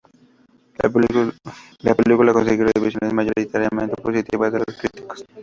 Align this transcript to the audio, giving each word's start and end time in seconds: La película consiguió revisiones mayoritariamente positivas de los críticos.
La 1.83 1.93
película 1.93 2.33
consiguió 2.33 2.65
revisiones 2.73 3.13
mayoritariamente 3.13 4.01
positivas 4.01 4.51
de 4.51 4.63
los 4.65 4.75
críticos. 4.75 5.25